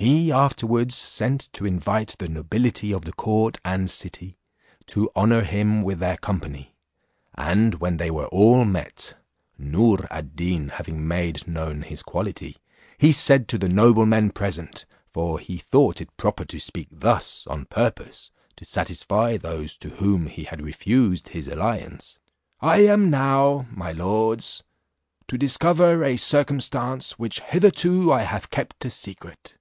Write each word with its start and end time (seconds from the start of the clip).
He 0.00 0.30
afterwards 0.30 0.94
sent 0.94 1.52
to 1.54 1.66
invite 1.66 2.14
the 2.20 2.28
nobility 2.28 2.92
of 2.92 3.04
the 3.04 3.12
court 3.12 3.58
and 3.64 3.90
city, 3.90 4.38
to 4.86 5.10
honour 5.16 5.40
him 5.42 5.82
with 5.82 5.98
their 5.98 6.16
company; 6.16 6.76
and 7.34 7.74
when 7.80 7.96
they 7.96 8.08
were 8.08 8.26
all 8.28 8.64
met 8.64 9.14
(Noor 9.58 10.06
ad 10.08 10.36
Deen 10.36 10.68
having 10.68 11.08
made 11.08 11.48
known 11.48 11.82
his 11.82 12.04
quality), 12.04 12.58
he 12.96 13.10
said 13.10 13.48
to 13.48 13.58
the 13.58 13.68
noblemen 13.68 14.30
present, 14.30 14.86
for 15.12 15.40
he 15.40 15.56
thought 15.56 16.00
it 16.00 16.16
proper 16.16 16.44
to 16.44 16.60
speak 16.60 16.86
thus 16.92 17.44
on 17.48 17.64
purpose 17.64 18.30
to 18.54 18.64
satisfy 18.64 19.36
those 19.36 19.76
to 19.78 19.88
whom 19.90 20.28
he 20.28 20.44
had 20.44 20.62
refused 20.62 21.30
his 21.30 21.48
alliance, 21.48 22.20
"I 22.60 22.86
am 22.86 23.10
now, 23.10 23.66
my 23.72 23.90
lords, 23.90 24.62
to 25.26 25.36
discover 25.36 26.04
a 26.04 26.16
circumstance 26.16 27.18
which 27.18 27.40
hitherto 27.40 28.12
I 28.12 28.22
have 28.22 28.48
keep 28.50 28.74
a 28.84 28.90
secret. 28.90 29.56